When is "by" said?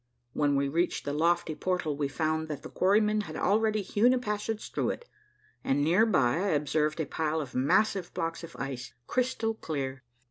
6.07-6.37